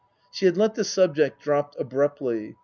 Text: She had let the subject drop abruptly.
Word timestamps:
She 0.31 0.47
had 0.47 0.57
let 0.57 0.73
the 0.73 0.83
subject 0.83 1.43
drop 1.43 1.75
abruptly. 1.77 2.57